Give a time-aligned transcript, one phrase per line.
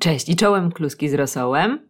[0.00, 1.88] Cześć i czołem kluski z rosołem.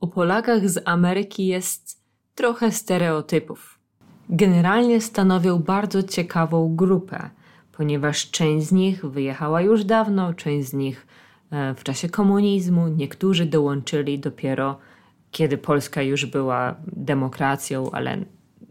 [0.00, 2.02] O Polakach z Ameryki jest
[2.34, 3.78] trochę stereotypów.
[4.28, 7.30] Generalnie stanowią bardzo ciekawą grupę–
[7.72, 11.06] ponieważ część z nich wyjechała już dawno, część z nich
[11.50, 14.78] e, w czasie komunizmu, niektórzy dołączyli dopiero
[15.32, 18.24] kiedy Polska już była demokracją, ale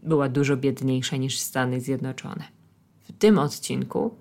[0.03, 2.43] była dużo biedniejsza niż Stany Zjednoczone.
[2.99, 4.15] W tym odcinku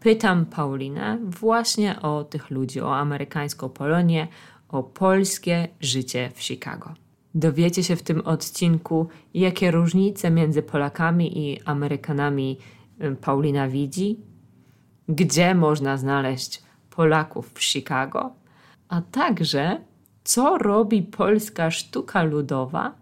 [0.00, 4.28] pytam Paulinę właśnie o tych ludzi, o amerykańską Polonię,
[4.68, 6.94] o polskie życie w Chicago.
[7.34, 12.58] Dowiecie się w tym odcinku, jakie różnice między Polakami i Amerykanami
[13.20, 14.20] Paulina widzi,
[15.08, 18.30] gdzie można znaleźć Polaków w Chicago,
[18.88, 19.80] a także
[20.24, 22.94] co robi polska sztuka ludowa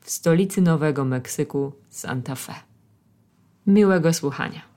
[0.00, 2.54] w stolicy Nowego Meksyku Santa Fe.
[3.66, 4.73] Miłego słuchania.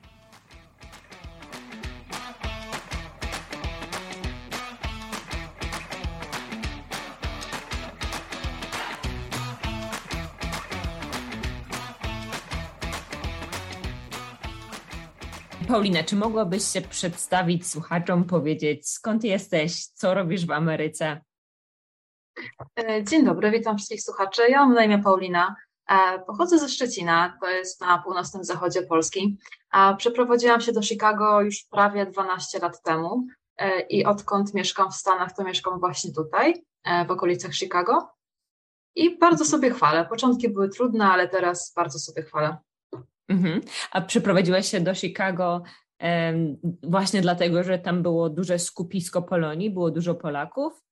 [15.77, 21.21] Paulina, czy mogłabyś się przedstawić słuchaczom, powiedzieć skąd jesteś, co robisz w Ameryce?
[22.79, 24.41] E, dzień dobry, witam wszystkich słuchaczy.
[24.49, 25.55] Ja mam na imię Paulina.
[25.89, 29.37] E, pochodzę ze Szczecina, to jest na północnym zachodzie Polski.
[29.97, 33.27] Przeprowadziłam się do Chicago już prawie 12 lat temu
[33.57, 36.65] e, i odkąd mieszkam w Stanach, to mieszkam właśnie tutaj,
[37.07, 38.09] w okolicach Chicago.
[38.95, 40.05] I bardzo sobie chwalę.
[40.05, 42.57] Początki były trudne, ale teraz bardzo sobie chwalę.
[43.29, 43.61] Mhm.
[43.91, 45.63] A przeprowadziłaś się do Chicago
[46.83, 50.83] właśnie dlatego, że tam było duże skupisko Polonii, było dużo Polaków?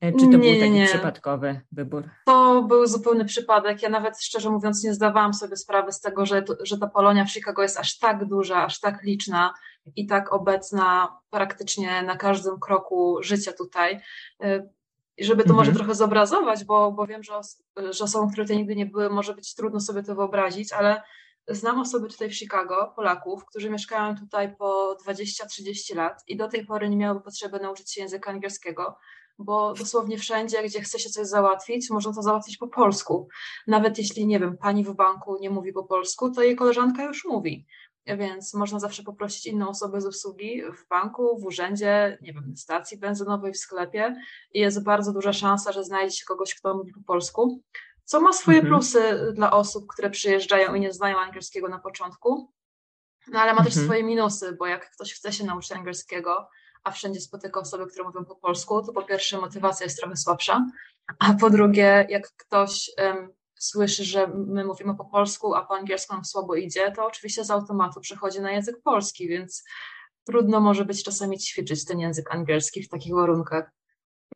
[0.00, 0.86] E, czy to nie, był taki nie.
[0.86, 2.10] przypadkowy wybór?
[2.26, 3.82] To był zupełny przypadek.
[3.82, 7.30] Ja nawet szczerze mówiąc nie zdawałam sobie sprawy z tego, że, że ta Polonia w
[7.30, 9.54] Chicago jest aż tak duża, aż tak liczna
[9.96, 14.00] i tak obecna praktycznie na każdym kroku życia tutaj.
[14.42, 14.68] E,
[15.20, 15.56] żeby to mhm.
[15.56, 19.10] może trochę zobrazować, bo, bo wiem, że, os że osobom, które tutaj nigdy nie były,
[19.10, 21.02] może być trudno sobie to wyobrazić, ale
[21.48, 26.66] Znam osoby tutaj w Chicago, Polaków, którzy mieszkają tutaj po 20-30 lat i do tej
[26.66, 28.96] pory nie miały potrzeby nauczyć się języka angielskiego,
[29.38, 33.28] bo dosłownie wszędzie, gdzie chce się coś załatwić, można to załatwić po polsku.
[33.66, 37.24] Nawet jeśli, nie wiem, pani w banku nie mówi po polsku, to jej koleżanka już
[37.24, 37.66] mówi.
[38.06, 42.98] Więc można zawsze poprosić inną osobę z obsługi w banku, w urzędzie, nie wiem, stacji
[42.98, 44.16] benzynowej, w sklepie
[44.52, 47.62] i jest bardzo duża szansa, że znajdzie się kogoś, kto mówi po polsku
[48.04, 48.74] co ma swoje mhm.
[48.74, 52.52] plusy dla osób, które przyjeżdżają i nie znają angielskiego na początku,
[53.28, 53.64] no ale ma mhm.
[53.64, 56.48] też swoje minusy, bo jak ktoś chce się nauczyć angielskiego,
[56.84, 60.66] a wszędzie spotyka osoby, które mówią po polsku, to po pierwsze motywacja jest trochę słabsza,
[61.18, 66.14] a po drugie, jak ktoś um, słyszy, że my mówimy po polsku, a po angielsku
[66.14, 69.64] nam słabo idzie, to oczywiście z automatu przechodzi na język polski, więc
[70.24, 73.70] trudno może być czasami ćwiczyć ten język angielski w takich warunkach.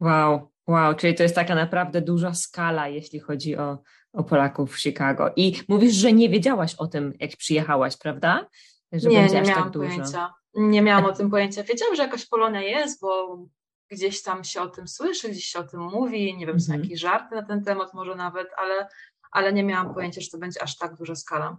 [0.00, 3.78] Wow, wow, czyli to jest taka naprawdę duża skala, jeśli chodzi o,
[4.12, 5.32] o Polaków w Chicago.
[5.36, 8.46] I mówisz, że nie wiedziałaś o tym, jak przyjechałaś, prawda?
[8.92, 10.34] Że nie, nie tak miałam tak pojęcia.
[10.54, 11.62] Nie miałam o tym pojęcia.
[11.62, 13.38] Wiedziałam, że jakaś Polonia jest, bo
[13.90, 16.82] gdzieś tam się o tym słyszy, gdzieś się o tym mówi, nie wiem, są mhm.
[16.82, 18.88] jakieś żarty na ten temat może nawet, ale,
[19.30, 21.56] ale nie miałam pojęcia, że to będzie aż tak duża skala.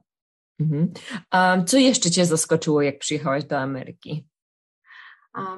[0.59, 0.91] Mhm.
[1.31, 4.27] A co jeszcze Cię zaskoczyło, jak przyjechałaś do Ameryki?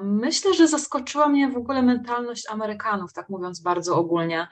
[0.02, 4.48] Myślę, że zaskoczyła mnie w ogóle mentalność Amerykanów, tak mówiąc bardzo ogólnie,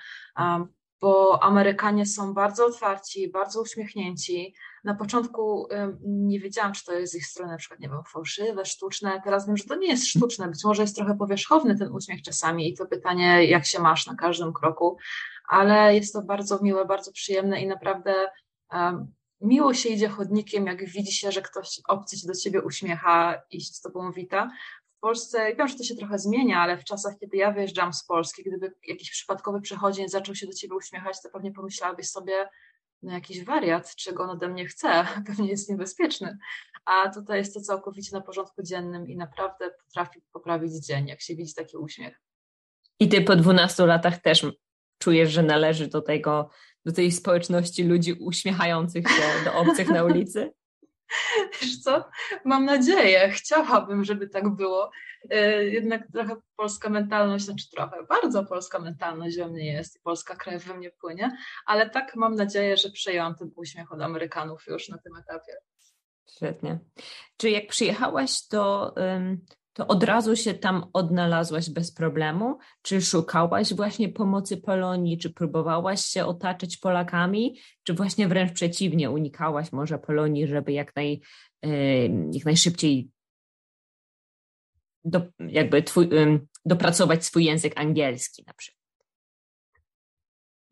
[1.00, 4.54] bo Amerykanie są bardzo otwarci, bardzo uśmiechnięci.
[4.84, 5.68] Na początku
[6.02, 9.20] nie wiedziałam, czy to jest z ich strony na przykład, nie wiem, fałszywe, sztuczne.
[9.24, 12.68] Teraz wiem, że to nie jest sztuczne, być może jest trochę powierzchowny ten uśmiech czasami
[12.68, 14.96] i to pytanie, jak się masz na każdym kroku,
[15.48, 18.14] ale jest to bardzo miłe, bardzo przyjemne i naprawdę
[19.40, 23.60] miło się idzie chodnikiem, jak widzi się, że ktoś obcy się do ciebie uśmiecha i
[23.60, 24.50] się z tobą wita.
[25.00, 28.04] W Polsce, wiem, że to się trochę zmienia, ale w czasach, kiedy ja wyjeżdżam z
[28.04, 32.48] Polski, gdyby jakiś przypadkowy przechodzień zaczął się do ciebie uśmiechać, to pewnie pomyślałabyś sobie,
[33.02, 36.38] no jakiś wariat, czego on ode mnie chce, pewnie jest niebezpieczny.
[36.84, 41.36] A tutaj jest to całkowicie na porządku dziennym i naprawdę potrafi poprawić dzień, jak się
[41.36, 42.20] widzi taki uśmiech.
[43.00, 44.46] I ty po 12 latach też
[44.98, 46.50] czujesz, że należy do tego,
[46.84, 50.52] do tej społeczności ludzi uśmiechających się do obcych na ulicy?
[51.62, 52.04] Wiesz co,
[52.44, 54.90] mam nadzieję, chciałabym, żeby tak było.
[55.30, 60.36] E, jednak trochę polska mentalność, znaczy trochę, bardzo polska mentalność we mnie jest i polska
[60.36, 61.36] krew we mnie płynie,
[61.66, 65.52] ale tak mam nadzieję, że przejęłam ten uśmiech od Amerykanów już na tym etapie.
[66.36, 66.78] Świetnie.
[67.36, 68.94] Czy jak przyjechałaś, to
[69.72, 72.58] to od razu się tam odnalazłaś bez problemu?
[72.82, 75.18] Czy szukałaś właśnie pomocy Polonii?
[75.18, 77.58] Czy próbowałaś się otaczać Polakami?
[77.82, 81.20] Czy właśnie wręcz przeciwnie, unikałaś może Polonii, żeby jak, naj,
[82.32, 83.08] jak najszybciej
[85.04, 86.08] do, jakby twój,
[86.64, 88.79] dopracować swój język angielski na przykład?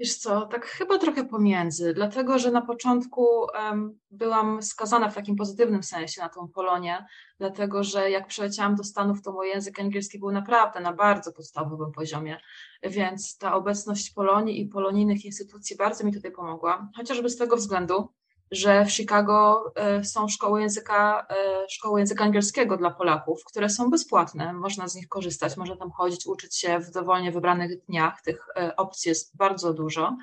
[0.01, 5.37] Wiesz co, tak chyba trochę pomiędzy, dlatego że na początku um, byłam skazana w takim
[5.37, 7.07] pozytywnym sensie na tą Polonię,
[7.39, 11.93] dlatego że jak przyleciałam do Stanów, to mój język angielski był naprawdę na bardzo podstawowym
[11.93, 12.41] poziomie,
[12.83, 18.09] więc ta obecność Polonii i polonijnych instytucji bardzo mi tutaj pomogła, chociażby z tego względu,
[18.51, 23.91] że w Chicago e, są szkoły języka, e, szkoły języka angielskiego dla Polaków, które są
[23.91, 28.47] bezpłatne, można z nich korzystać, można tam chodzić, uczyć się w dowolnie wybranych dniach, tych
[28.57, 30.17] e, opcji jest bardzo dużo.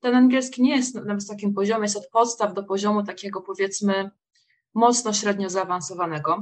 [0.00, 4.10] Ten angielski nie jest na wysokim poziomie, jest od podstaw do poziomu takiego powiedzmy
[4.74, 6.38] mocno średnio zaawansowanego,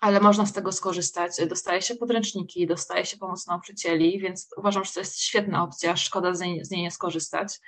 [0.00, 1.32] ale można z tego skorzystać.
[1.48, 6.34] Dostaje się podręczniki, dostaje się pomoc nauczycieli, więc uważam, że to jest świetna opcja, szkoda
[6.34, 7.60] z niej, z niej nie skorzystać.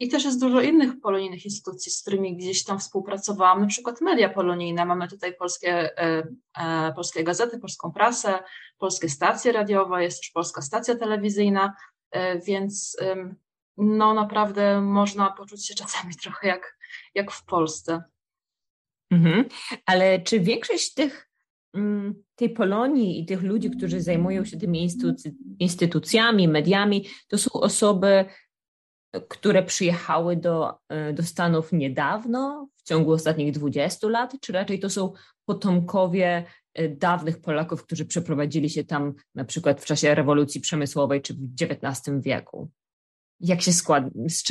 [0.00, 4.28] I też jest dużo innych polonijnych instytucji, z którymi gdzieś tam współpracowałam, na przykład media
[4.28, 4.84] polonijne.
[4.84, 6.26] Mamy tutaj polskie, e,
[6.58, 8.38] e, polskie gazety, polską prasę,
[8.78, 11.74] polskie stacje radiowe, jest też polska stacja telewizyjna,
[12.10, 12.96] e, więc
[13.76, 16.78] no naprawdę można poczuć się czasami trochę jak,
[17.14, 18.02] jak w Polsce.
[19.10, 19.44] Mhm.
[19.86, 21.30] Ale czy większość tych,
[21.74, 25.28] mm, tej Polonii i tych ludzi, którzy zajmują się tymi instytuc
[25.58, 28.24] instytucjami, mediami, to są osoby
[29.28, 34.90] które przyjechały do, e, do Stanów niedawno, w ciągu ostatnich 20 lat, czy raczej to
[34.90, 35.12] są
[35.44, 36.44] potomkowie
[36.74, 41.38] e, dawnych Polaków, którzy przeprowadzili się tam na przykład w czasie rewolucji przemysłowej czy w
[41.60, 42.70] XIX wieku?
[43.40, 44.42] Jak się składa, z,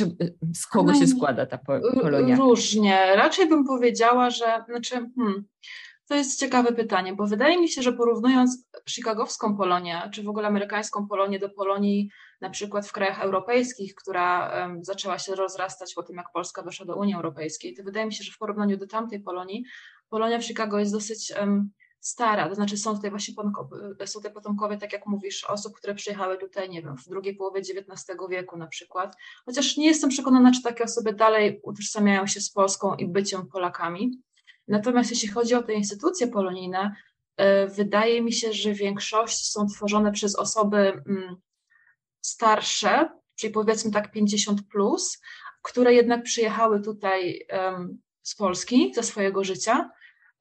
[0.54, 1.58] z kogo się składa ta
[2.02, 2.36] Polonia?
[2.36, 3.16] Różnie.
[3.16, 5.44] Raczej bym powiedziała, że, znaczy, hmm,
[6.08, 10.48] to jest ciekawe pytanie, bo wydaje mi się, że porównując chicagowską Polonię, czy w ogóle
[10.48, 12.10] amerykańską Polonię do Polonii
[12.40, 16.86] na przykład w krajach europejskich, która um, zaczęła się rozrastać po tym, jak Polska weszła
[16.86, 19.64] do Unii Europejskiej, to wydaje mi się, że w porównaniu do tamtej Polonii,
[20.08, 23.34] Polonia w Chicago jest dosyć um, stara, to znaczy są tutaj właśnie
[24.06, 27.60] są te potomkowie, tak jak mówisz, osób, które przyjechały tutaj, nie wiem, w drugiej połowie
[27.60, 29.16] XIX wieku na przykład,
[29.46, 34.25] chociaż nie jestem przekonana, czy takie osoby dalej utożsamiają się z Polską i byciem Polakami.
[34.68, 36.94] Natomiast jeśli chodzi o te instytucje polonijne,
[37.36, 41.36] e, wydaje mi się, że większość są tworzone przez osoby mm,
[42.20, 45.20] starsze, czyli powiedzmy tak 50 plus,
[45.62, 47.46] które jednak przyjechały tutaj
[48.22, 49.90] z Polski za swojego życia,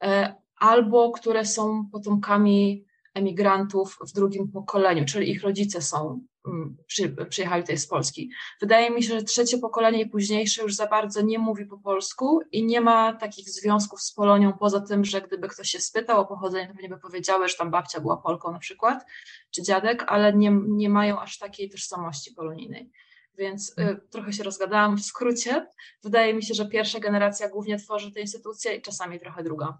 [0.04, 2.86] e, albo które są potomkami
[3.16, 8.30] emigrantów w drugim pokoleniu, czyli ich rodzice są, mm, przy, przyjechali tutaj z Polski.
[8.62, 12.40] Wydaje mi się, że trzecie pokolenie i późniejsze już za bardzo nie mówi po polsku
[12.52, 16.26] i nie ma takich związków z Polonią, poza tym, że gdyby ktoś się spytał o
[16.26, 19.06] pochodzenie, to pewnie by powiedziały, że tam babcia była Polką na przykład,
[19.52, 22.92] czy dziadek, ale nie, nie mają aż takiej tożsamości polonijnej.
[23.38, 25.68] Więc y, trochę się rozgadałam w skrócie.
[26.04, 29.78] Wydaje mi się, że pierwsza generacja głównie tworzy te instytucje i czasami trochę druga.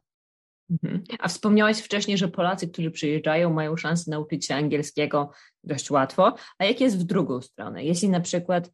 [0.70, 1.04] Mhm.
[1.20, 5.32] A wspomniałaś wcześniej, że Polacy, którzy przyjeżdżają, mają szansę nauczyć się angielskiego
[5.64, 6.36] dość łatwo.
[6.60, 7.84] A jak jest w drugą stronę?
[7.84, 8.72] Jeśli na przykład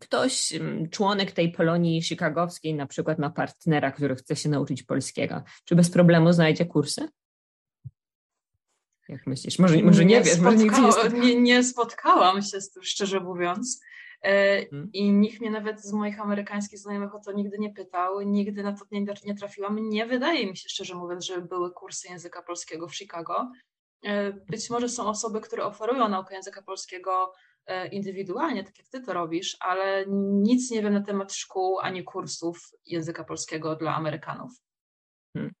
[0.00, 5.42] ktoś, mm, członek tej Polonii chicagowskiej, na przykład ma partnera, który chce się nauczyć polskiego,
[5.64, 7.08] czy bez problemu znajdzie kursy?
[9.08, 9.58] Jak myślisz?
[9.58, 13.20] Może, może nie, nie wiesz, może nigdy nie, nie, nie spotkałam się z tym, szczerze
[13.20, 13.80] mówiąc.
[14.24, 14.90] E, hmm.
[14.92, 18.72] I nikt mnie nawet z moich amerykańskich znajomych o to nigdy nie pytał, nigdy na
[18.72, 19.88] to nie, nie trafiłam.
[19.88, 23.50] Nie wydaje mi się, szczerze mówiąc, że były kursy języka polskiego w Chicago.
[24.02, 27.32] E, być może są osoby, które oferują naukę języka polskiego
[27.66, 30.04] e, indywidualnie, tak jak ty to robisz, ale
[30.42, 34.52] nic nie wiem na temat szkół ani kursów języka polskiego dla Amerykanów.
[35.36, 35.52] Hmm.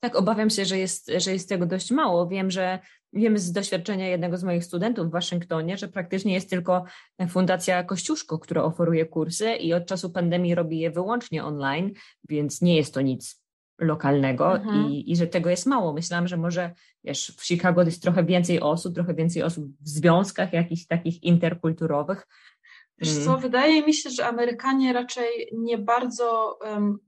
[0.00, 2.28] Tak, obawiam się, że jest, że jest tego dość mało.
[2.28, 2.78] Wiem, że
[3.14, 6.84] wiem z doświadczenia jednego z moich studentów w Waszyngtonie, że praktycznie jest tylko
[7.28, 11.92] Fundacja Kościuszko, która oferuje kursy i od czasu pandemii robi je wyłącznie online,
[12.28, 13.44] więc nie jest to nic
[13.78, 14.86] lokalnego mhm.
[14.86, 15.92] i, i że tego jest mało.
[15.92, 20.52] Myślałam, że może wiesz, w Chicago jest trochę więcej osób, trochę więcej osób w związkach
[20.52, 22.26] jakichś takich interkulturowych.
[22.98, 23.40] Wiesz co, mm.
[23.40, 26.98] wydaje mi się, że Amerykanie raczej nie bardzo um,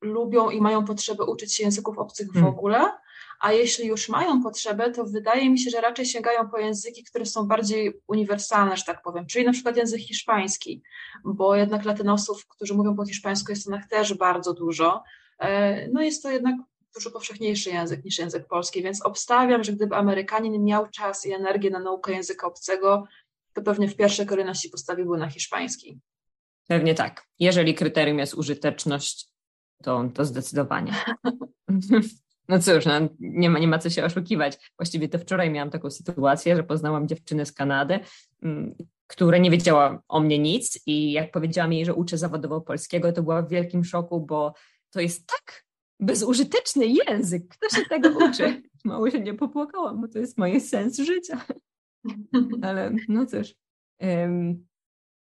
[0.00, 2.52] lubią i mają potrzebę uczyć się języków obcych w hmm.
[2.54, 2.78] ogóle,
[3.40, 7.26] a jeśli już mają potrzebę, to wydaje mi się, że raczej sięgają po języki, które
[7.26, 10.82] są bardziej uniwersalne, że tak powiem, czyli na przykład język hiszpański,
[11.24, 15.02] bo jednak latynosów, którzy mówią po hiszpańsku jest Stanach też bardzo dużo.
[15.38, 16.56] E, no jest to jednak
[16.94, 21.70] dużo powszechniejszy język niż język polski, więc obstawiam, że gdyby Amerykanin miał czas i energię
[21.70, 23.04] na naukę języka obcego,
[23.52, 26.00] to pewnie w pierwszej kolejności postawiłby na hiszpański.
[26.68, 27.26] Pewnie tak.
[27.38, 29.28] Jeżeli kryterium jest użyteczność,
[29.82, 30.94] to, to zdecydowanie.
[32.48, 34.72] No cóż, no, nie, ma, nie ma co się oszukiwać.
[34.78, 37.98] Właściwie to wczoraj miałam taką sytuację, że poznałam dziewczynę z Kanady,
[38.42, 38.74] mm,
[39.06, 43.22] która nie wiedziała o mnie nic i jak powiedziałam jej, że uczę zawodowo polskiego, to
[43.22, 44.54] była w wielkim szoku, bo
[44.90, 45.64] to jest tak
[46.00, 47.48] bezużyteczny język.
[47.48, 48.62] Kto się tego uczy?
[48.84, 51.44] Mało się nie popłakałam, bo to jest moje sens życia.
[52.62, 53.54] Ale no cóż.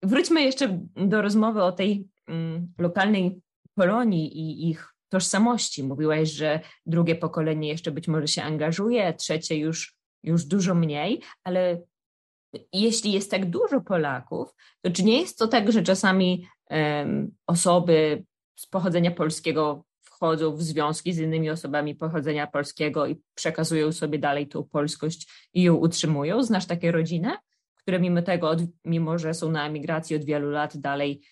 [0.02, 3.41] Wróćmy jeszcze do rozmowy o tej um, lokalnej
[3.75, 5.85] Polonii i ich tożsamości.
[5.85, 11.83] Mówiłaś, że drugie pokolenie jeszcze być może się angażuje, trzecie już, już dużo mniej, ale
[12.73, 18.25] jeśli jest tak dużo Polaków, to czy nie jest to tak, że czasami um, osoby
[18.57, 24.49] z pochodzenia polskiego wchodzą w związki z innymi osobami pochodzenia polskiego i przekazują sobie dalej
[24.49, 26.42] tą polskość i ją utrzymują?
[26.42, 27.33] Znasz takie rodziny,
[27.76, 31.23] które mimo tego, mimo że są na emigracji od wielu lat, dalej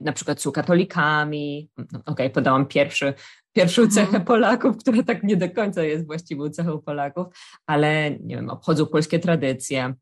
[0.00, 1.70] na przykład są katolikami.
[1.76, 3.14] No, Okej, okay, podałam pierwszy,
[3.52, 4.06] pierwszą mhm.
[4.06, 7.26] cechę Polaków, która tak nie do końca jest właściwą cechą Polaków,
[7.66, 9.94] ale nie wiem, obchodzą polskie tradycje.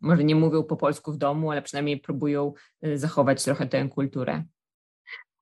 [0.00, 2.52] Może nie mówią po polsku w domu, ale przynajmniej próbują
[2.86, 4.44] y, zachować trochę tę kulturę.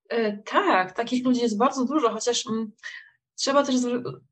[0.08, 2.72] E, tak, takich ludzi jest bardzo dużo, chociaż mm,
[3.34, 3.74] trzeba też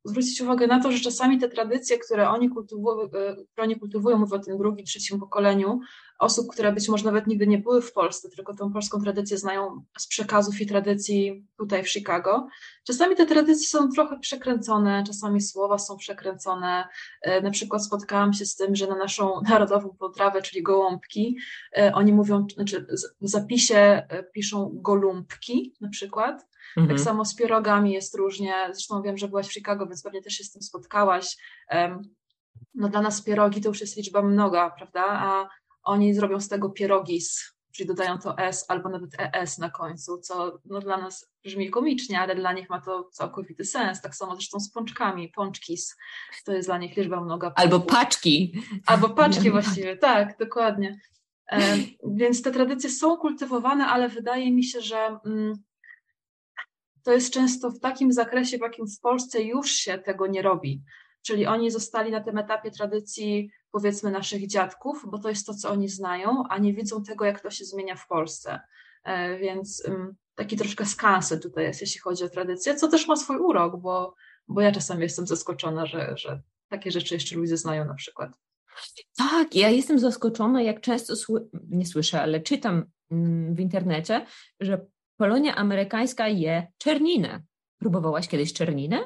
[0.04, 4.18] zwrócić uwagę na to, że czasami te tradycje, które oni kultywują, e, które oni kultywują
[4.18, 5.80] mówię o tym drugim, trzecim pokoleniu,
[6.20, 9.84] osób, które być może nawet nigdy nie były w Polsce, tylko tą polską tradycję znają
[9.98, 12.46] z przekazów i tradycji tutaj w Chicago.
[12.86, 16.84] Czasami te tradycje są trochę przekręcone, czasami słowa są przekręcone.
[17.22, 21.38] E, na przykład spotkałam się z tym, że na naszą narodową potrawę, czyli gołąbki,
[21.78, 22.86] e, oni mówią, znaczy
[23.20, 26.40] w zapisie e, piszą golumpki na przykład.
[26.40, 26.96] Tak mhm.
[26.96, 28.54] Tak samo z pierogami jest różnie.
[28.72, 31.36] Zresztą wiem, że byłaś w Chicago, więc pewnie też się z tym spotkałaś.
[32.74, 35.04] No dla nas pierogi to już jest liczba mnoga, prawda?
[35.08, 35.48] A
[35.82, 40.58] oni zrobią z tego pierogis, czyli dodają to S albo nawet ES na końcu, co
[40.64, 44.00] no, dla nas brzmi komicznie, ale dla nich ma to całkowity sens.
[44.00, 45.96] Tak samo zresztą z pączkami, pączkis,
[46.44, 47.52] to jest dla nich liczba mnoga.
[47.56, 48.62] Albo paczki.
[48.86, 51.00] Albo paczki właściwie, tak, dokładnie.
[51.52, 51.76] E,
[52.20, 55.54] więc te tradycje są kultywowane, ale wydaje mi się, że mm,
[57.02, 60.82] to jest często w takim zakresie, w jakim w Polsce już się tego nie robi.
[61.22, 65.70] Czyli oni zostali na tym etapie tradycji powiedzmy naszych dziadków, bo to jest to, co
[65.70, 68.60] oni znają, a nie widzą tego, jak to się zmienia w Polsce.
[69.04, 69.82] E, więc
[70.34, 74.14] taki troszkę skansen tutaj jest, jeśli chodzi o tradycję, co też ma swój urok, bo,
[74.48, 78.30] bo ja czasami jestem zaskoczona, że, że takie rzeczy jeszcze ludzie znają na przykład.
[79.16, 84.26] Tak, ja jestem zaskoczona, jak często sły- nie słyszę, ale czytam mm, w internecie,
[84.60, 84.86] że
[85.16, 87.42] Polonia amerykańska je czerninę.
[87.78, 88.98] Próbowałaś kiedyś czerninę?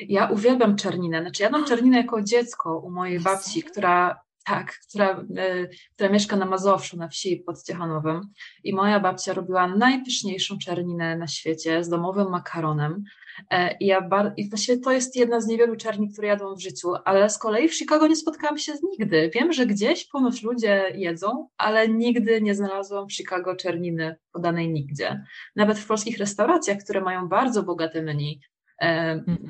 [0.00, 1.20] Ja uwielbiam czerninę.
[1.20, 6.36] Znaczy, ja mam czerninę jako dziecko u mojej babci, która tak, która, e, która mieszka
[6.36, 8.20] na Mazowszu, na wsi pod Ciechanowem.
[8.64, 13.04] I moja babcia robiła najpyszniejszą czerninę na świecie z domowym makaronem.
[13.50, 16.62] E, I, ja bar- I właściwie to jest jedna z niewielu czerni, które jadłam w
[16.62, 19.30] życiu, ale z kolei w Chicago nie spotkałam się z nigdy.
[19.34, 25.24] Wiem, że gdzieś ponoć ludzie jedzą, ale nigdy nie znalazłam w Chicago czerniny podanej nigdzie.
[25.56, 28.40] Nawet w polskich restauracjach, które mają bardzo bogate menu.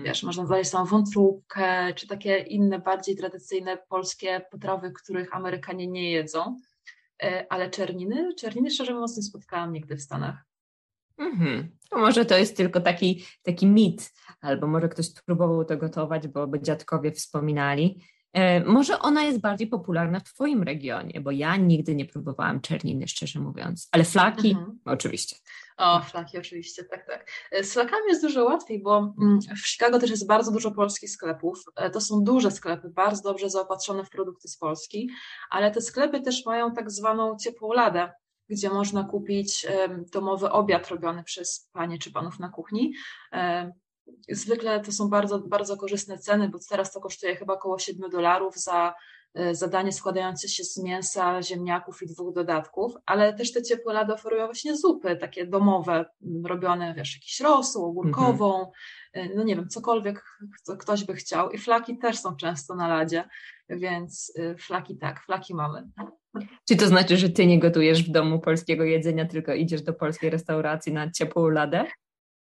[0.05, 6.11] Wiesz, można znaleźć samą wątróbkę, czy takie inne, bardziej tradycyjne polskie potrawy, których Amerykanie nie
[6.11, 6.61] jedzą.
[7.23, 10.45] E, ale czerniny, czerniny szczerze mówiąc nie spotkałam nigdy w Stanach.
[11.19, 11.71] Mhm.
[11.93, 16.59] może to jest tylko taki, taki mit, albo może ktoś próbował to gotować, bo, bo
[16.59, 18.01] dziadkowie wspominali.
[18.33, 23.09] E, może ona jest bardziej popularna w Twoim regionie, bo ja nigdy nie próbowałam czerniny,
[23.09, 24.79] szczerze mówiąc, ale flaki mhm.
[24.85, 25.37] oczywiście.
[25.83, 27.27] O, flaki oczywiście, tak, tak.
[27.51, 31.11] E, z flakami jest dużo łatwiej, bo mm, w Chicago też jest bardzo dużo polskich
[31.11, 31.65] sklepów.
[31.77, 35.11] E, to są duże sklepy, bardzo dobrze zaopatrzone w produkty z Polski,
[35.51, 38.13] ale te sklepy też mają tak zwaną ciepłą ladę,
[38.49, 39.67] gdzie można kupić
[40.13, 42.93] domowy obiad robiony przez panie czy panów na kuchni.
[44.29, 48.57] Zwykle to są bardzo, bardzo korzystne ceny, bo teraz to kosztuje chyba około 7 dolarów
[48.57, 48.95] za e,
[49.53, 54.47] zadanie składające się z mięsa, ziemniaków i dwóch dodatków, ale też te ciepłe lady oferują
[54.47, 56.05] właśnie zupy takie domowe,
[56.45, 58.73] robione, wiesz, jakiś rosół, ogórkową,
[59.15, 59.37] mhm.
[59.37, 60.25] no nie wiem, cokolwiek
[60.63, 63.25] co ktoś by chciał i flaki też są często na ladzie,
[63.69, 65.89] więc e, flaki tak, flaki mamy.
[66.69, 70.31] Czy to znaczy, że ty nie gotujesz w domu polskiego jedzenia, tylko idziesz do polskiej
[70.31, 71.85] restauracji na ciepłą ladę?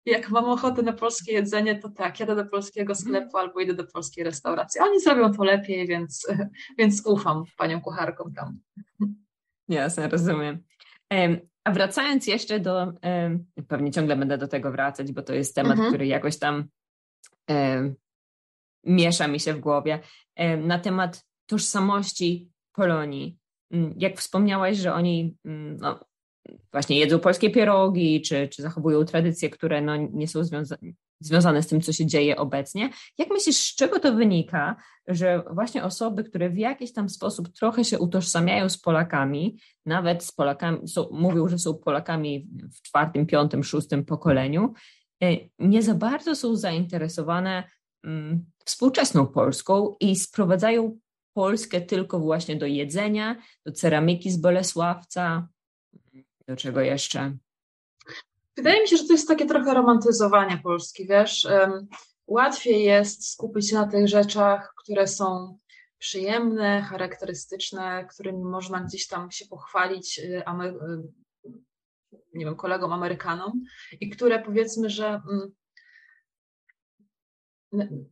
[0.07, 3.85] Jak mam ochotę na polskie jedzenie, to tak, jadę do polskiego sklepu albo idę do
[3.85, 4.81] polskiej restauracji.
[4.81, 6.27] Oni zrobią to lepiej, więc,
[6.79, 8.59] więc ufam paniom kucharkom tam.
[9.69, 10.63] Jasne, rozumiem.
[11.65, 12.93] A wracając jeszcze do,
[13.69, 15.89] pewnie ciągle będę do tego wracać, bo to jest temat, mhm.
[15.89, 16.69] który jakoś tam
[18.85, 19.99] miesza mi się w głowie,
[20.59, 23.39] na temat tożsamości Polonii.
[23.71, 26.01] Mm, jak wspomniałaś, że oni mm, no,
[26.73, 30.77] właśnie jedzą polskie pierogi, czy, czy zachowują tradycje, które no, nie są związa
[31.25, 32.91] związane z tym, co się dzieje obecnie.
[33.19, 34.77] Jak myślisz, z czego to wynika,
[35.09, 40.33] że właśnie osoby, które w jakiś tam sposób trochę się utożsamiają z Polakami, nawet z
[40.33, 44.73] Polakami, są, mówią, że są Polakami w czwartym, piątym, szóstym pokoleniu,
[45.23, 47.65] e, nie za bardzo są zainteresowane
[48.05, 50.99] mm, współczesną Polską i sprowadzają
[51.35, 55.49] Polskę tylko właśnie do jedzenia, do ceramiki z Bolesławca,
[56.53, 57.37] do czego jeszcze?
[58.57, 61.49] Wydaje mi się, że to jest takie trochę romantyzowanie Polski, wiesz.
[62.27, 65.59] Łatwiej jest skupić się na tych rzeczach, które są
[65.99, 71.53] przyjemne, charakterystyczne, którymi można gdzieś tam się pochwalić y, y,
[72.35, 73.53] nie wiem, kolegom Amerykanom
[74.01, 75.53] i które powiedzmy, że mm,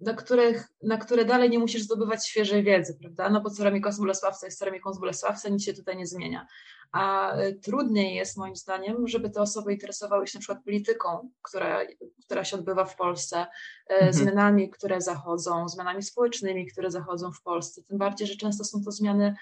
[0.01, 3.31] na, których, na które dalej nie musisz zdobywać świeżej wiedzy, prawda?
[3.31, 6.47] No bo ceramiką z Bolesławca jest ceramiką z Bolesławca, nic się tutaj nie zmienia.
[6.93, 11.81] A e, trudniej jest moim zdaniem, żeby te osoby interesowały się na przykład polityką, która,
[12.25, 13.47] która się odbywa w Polsce, e,
[13.95, 14.13] mhm.
[14.13, 17.83] zmianami, które zachodzą, zmianami społecznymi, które zachodzą w Polsce.
[17.83, 19.35] Tym bardziej, że często są to zmiany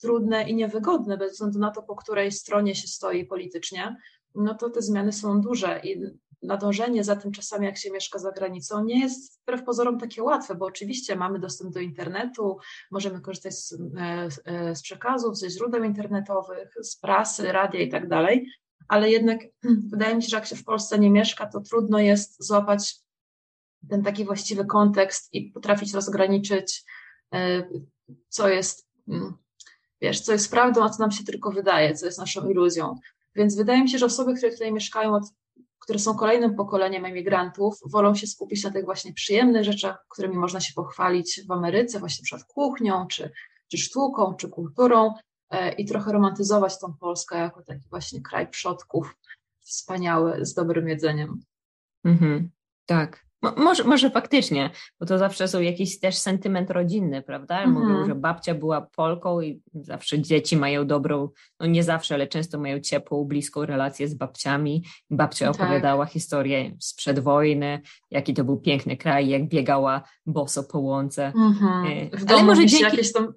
[0.00, 3.96] trudne i niewygodne, bez względu na to, po której stronie się stoi politycznie,
[4.34, 6.00] no to te zmiany są duże i
[6.44, 10.54] nadążenie za tym czasami, jak się mieszka za granicą, nie jest wbrew pozorom takie łatwe,
[10.54, 12.58] bo oczywiście mamy dostęp do internetu,
[12.90, 18.08] możemy korzystać z, e, e, z przekazów, ze źródeł internetowych, z prasy, radia i tak
[18.08, 18.46] dalej,
[18.88, 19.40] ale jednak
[19.92, 22.96] wydaje mi się, że jak się w Polsce nie mieszka, to trudno jest złapać
[23.88, 26.84] ten taki właściwy kontekst i potrafić rozgraniczyć,
[27.34, 27.68] e,
[28.28, 29.34] co jest, mm,
[30.00, 32.94] wiesz, co jest prawdą, a co nam się tylko wydaje, co jest naszą iluzją.
[33.36, 35.24] Więc wydaje mi się, że osoby, które tutaj mieszkają od
[35.84, 40.60] które są kolejnym pokoleniem emigrantów, wolą się skupić na tych właśnie przyjemnych rzeczach, którymi można
[40.60, 43.30] się pochwalić w Ameryce, właśnie przykład kuchnią, czy,
[43.70, 45.14] czy sztuką, czy kulturą
[45.50, 49.16] e, i trochę romantyzować tą Polskę jako taki właśnie kraj przodków,
[49.60, 51.42] wspaniały, z dobrym jedzeniem.
[52.04, 52.50] Mhm,
[52.86, 53.24] tak.
[53.56, 57.62] Może, może faktycznie, bo to zawsze są jakiś też sentyment rodzinny, prawda?
[57.62, 57.72] Mhm.
[57.72, 61.28] Mówią, że babcia była Polką i zawsze dzieci mają dobrą,
[61.60, 64.84] no nie zawsze, ale często mają ciepłą, bliską relację z babciami.
[65.10, 65.54] Babcia tak.
[65.54, 67.80] opowiadała historię sprzed wojny,
[68.10, 71.26] jaki to był piękny kraj, jak biegała boso po łące.
[71.26, 71.86] Mhm.
[71.86, 72.84] E, w ale może dzięki...
[72.84, 73.34] jakieś tam...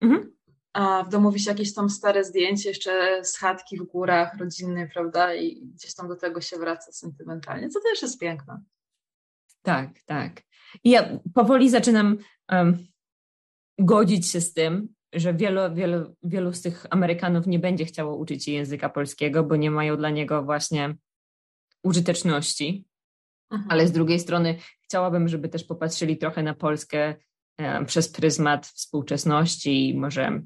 [0.00, 0.34] Mhm.
[0.72, 5.34] A w domu wisi jakieś tam stare zdjęcie jeszcze z chatki w górach rodzinnej, prawda?
[5.34, 8.60] I gdzieś tam do tego się wraca sentymentalnie, co też jest piękne.
[9.64, 10.42] Tak, tak.
[10.84, 12.18] I ja powoli zaczynam
[12.52, 12.86] um,
[13.78, 18.44] godzić się z tym, że wielu, wielu, wielu z tych Amerykanów nie będzie chciało uczyć
[18.44, 20.96] się języka polskiego, bo nie mają dla niego właśnie
[21.82, 22.84] użyteczności.
[23.50, 23.70] Mhm.
[23.70, 27.14] Ale z drugiej strony chciałabym, żeby też popatrzyli trochę na Polskę
[27.58, 30.42] um, przez pryzmat współczesności i może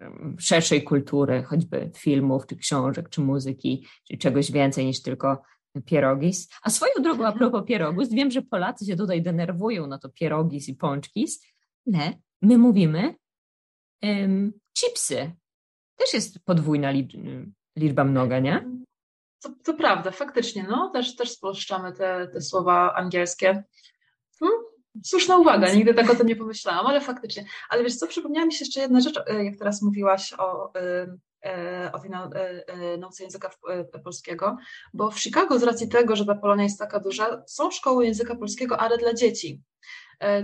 [0.00, 5.42] um, szerszej kultury, choćby filmów, czy książek, czy muzyki, czy czegoś więcej niż tylko
[5.82, 6.48] pierogis.
[6.62, 10.68] A swoją drogą, a propos pierogis, wiem, że Polacy się tutaj denerwują na to pierogis
[10.68, 11.46] i pączkis,
[11.94, 12.12] ale
[12.42, 13.14] my mówimy
[14.02, 15.32] um, chipsy.
[15.96, 16.92] Też jest podwójna
[17.76, 18.68] liczba mnoga, nie?
[19.42, 23.64] To, to prawda, faktycznie, no, też, też spolszczamy te, te słowa angielskie.
[24.40, 24.58] Hmm?
[25.04, 27.44] Słuszna uwaga, nigdy tak o tym nie pomyślałam, ale faktycznie.
[27.70, 30.72] Ale wiesz co, przypomniała mi się jeszcze jedna rzecz, e, jak teraz mówiłaś o
[31.92, 32.10] o tej
[32.98, 33.50] nauce języka
[34.04, 34.56] polskiego,
[34.94, 38.36] bo w Chicago z racji tego, że ta Polonia jest taka duża, są szkoły języka
[38.36, 39.62] polskiego, ale dla dzieci.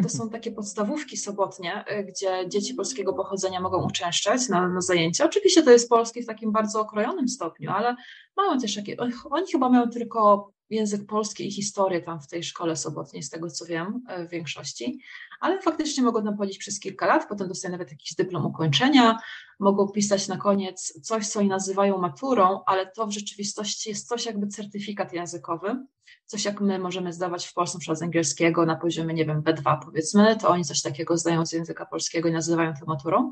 [0.03, 5.25] To są takie podstawówki sobotnie, gdzie dzieci polskiego pochodzenia mogą uczęszczać na, na zajęcia.
[5.25, 7.97] Oczywiście to jest polski w takim bardzo okrojonym stopniu, ale
[8.37, 8.97] mają też jakieś,
[9.31, 13.50] oni chyba mają tylko język polski i historię tam w tej szkole sobotniej, z tego
[13.50, 15.00] co wiem, e, w większości,
[15.40, 19.18] ale faktycznie mogą tam chodzić przez kilka lat, potem dostają nawet jakiś dyplom ukończenia,
[19.61, 24.27] mogą pisać na koniec coś, co oni nazywają maturą, ale to w rzeczywistości jest coś
[24.27, 25.87] jakby certyfikat językowy,
[26.27, 30.37] coś jak my możemy zdawać w Polsce przez angielskiego na poziomie, nie wiem, B2 powiedzmy,
[30.37, 33.31] to oni coś takiego zdają z języka polskiego i nazywają to maturą,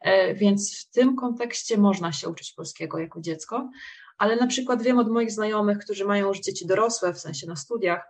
[0.00, 3.70] e, więc w tym kontekście można się uczyć polskiego jako dziecko,
[4.18, 7.56] ale na przykład wiem od moich znajomych, którzy mają już dzieci dorosłe, w sensie na
[7.56, 8.04] studiach,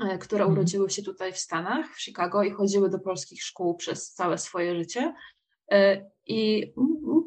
[0.00, 0.58] e, które mhm.
[0.58, 4.76] urodziły się tutaj w Stanach, w Chicago i chodziły do polskich szkół przez całe swoje
[4.76, 5.14] życie.
[5.70, 6.72] E, I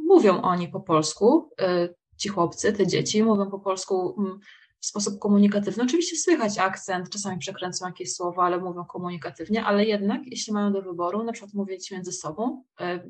[0.08, 4.16] mówią oni po polsku, e, ci chłopcy, te dzieci mówią po polsku
[4.80, 5.84] w sposób komunikatywny.
[5.84, 10.82] Oczywiście słychać akcent, czasami przekręcą jakieś słowa, ale mówią komunikatywnie, ale jednak jeśli mają do
[10.82, 12.64] wyboru, na przykład mówić między sobą,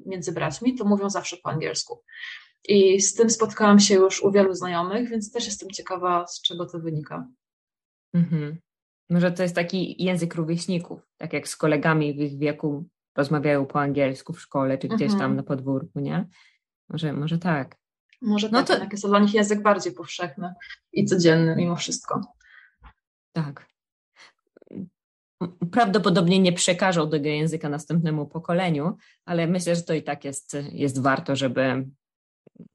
[0.06, 2.04] między braćmi, to mówią zawsze po angielsku.
[2.64, 6.66] I z tym spotkałam się już u wielu znajomych, więc też jestem ciekawa, z czego
[6.66, 7.28] to wynika.
[8.14, 8.58] Mhm.
[9.10, 13.82] Może to jest taki język rówieśników, tak jak z kolegami w ich wieku rozmawiają po
[13.82, 15.20] angielsku w szkole, czy gdzieś mhm.
[15.20, 16.28] tam na podwórku, nie?
[16.90, 17.78] Może, może tak.
[18.22, 18.74] Może no tak, to...
[18.74, 20.54] jednak jest to dla nich język bardziej powszechny
[20.94, 22.22] i codzienny mimo wszystko.
[23.34, 23.68] Tak.
[25.72, 31.02] Prawdopodobnie nie przekażą tego języka następnemu pokoleniu, ale myślę, że to i tak jest, jest
[31.02, 31.88] warto, żeby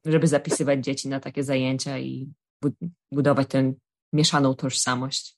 [0.05, 2.33] żeby zapisywać dzieci na takie zajęcia i
[3.11, 3.73] budować tę
[4.13, 5.37] mieszaną tożsamość.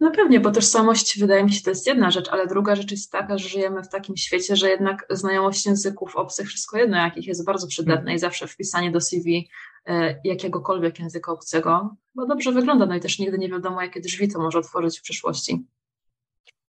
[0.00, 3.12] No pewnie, bo tożsamość wydaje mi się to jest jedna rzecz, ale druga rzecz jest
[3.12, 7.44] taka, że żyjemy w takim świecie, że jednak znajomość języków obcych, wszystko jedno jakich jest
[7.44, 8.14] bardzo przydatne mm.
[8.14, 9.48] i zawsze wpisanie do CV
[9.86, 14.28] e, jakiegokolwiek języka obcego, bo dobrze wygląda, no i też nigdy nie wiadomo, jakie drzwi
[14.28, 15.66] to może otworzyć w przyszłości.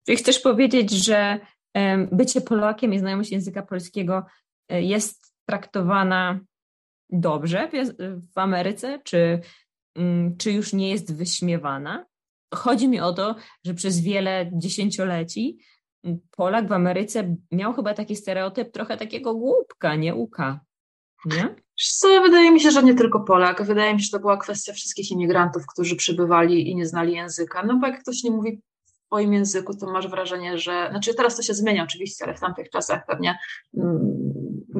[0.06, 1.40] Czyli chcesz powiedzieć, że
[2.12, 4.26] bycie Polakiem i znajomość języka polskiego
[4.68, 6.40] e, jest traktowana
[7.12, 7.70] dobrze
[8.34, 9.40] w Ameryce, czy,
[9.96, 12.06] mm, czy już nie jest wyśmiewana.
[12.54, 15.58] Chodzi mi o to, że przez wiele dziesięcioleci
[16.30, 20.60] Polak w Ameryce miał chyba taki stereotyp trochę takiego głupka, nie uka.
[21.24, 21.54] Nie?
[21.76, 23.62] Co, wydaje mi się, że nie tylko Polak.
[23.62, 27.62] Wydaje mi się, że to była kwestia wszystkich imigrantów, którzy przybywali i nie znali języka.
[27.66, 28.62] No bo jak ktoś nie mówi
[29.06, 30.88] swoim języku, to masz wrażenie, że.
[30.90, 33.38] Znaczy, teraz to się zmienia oczywiście, ale w tamtych czasach pewnie
[33.76, 34.32] mm,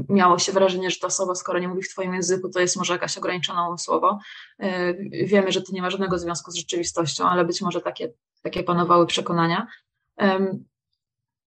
[0.09, 2.92] miało się wrażenie, że ta osoba, skoro nie mówi w Twoim języku, to jest może
[2.92, 4.18] jakaś ograniczona umysłowo.
[4.59, 4.94] E,
[5.26, 9.07] wiemy, że to nie ma żadnego związku z rzeczywistością, ale być może takie, takie panowały
[9.07, 9.66] przekonania.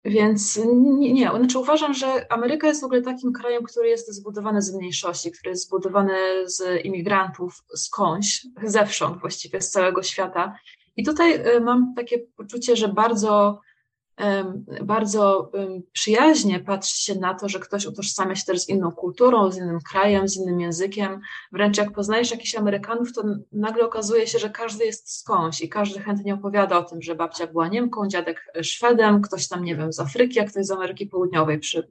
[0.05, 4.61] Więc nie, nie, znaczy uważam, że Ameryka jest w ogóle takim krajem, który jest zbudowany
[4.61, 6.13] z mniejszości, który jest zbudowany
[6.45, 10.55] z imigrantów skądś, zewsząd właściwie, z całego świata.
[10.97, 13.59] I tutaj e, mam takie poczucie, że bardzo
[14.81, 15.51] bardzo
[15.91, 19.79] przyjaźnie patrzy się na to, że ktoś utożsamia się też z inną kulturą, z innym
[19.91, 21.19] krajem, z innym językiem.
[21.51, 25.99] Wręcz jak poznajesz jakichś Amerykanów, to nagle okazuje się, że każdy jest skądś i każdy
[25.99, 29.99] chętnie opowiada o tym, że babcia była Niemką, dziadek Szwedem, ktoś tam, nie wiem, z
[29.99, 31.87] Afryki, jak ktoś z Ameryki Południowej przy,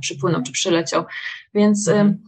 [0.00, 1.04] przypłynął czy przyleciał.
[1.54, 2.18] Więc mhm.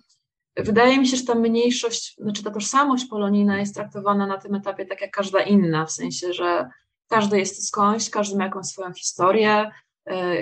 [0.58, 4.86] Wydaje mi się, że ta mniejszość, znaczy ta tożsamość polonijna jest traktowana na tym etapie
[4.86, 6.68] tak jak każda inna, w sensie, że
[7.08, 9.70] każdy jest skądś, każdy ma jakąś swoją historię,
[10.10, 10.36] e,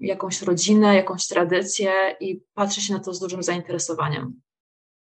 [0.00, 4.40] jakąś rodzinę, jakąś tradycję i patrzy się na to z dużym zainteresowaniem.